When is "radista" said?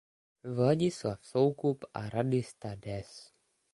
2.15-2.75